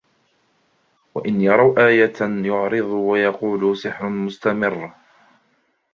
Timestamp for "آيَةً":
1.87-2.43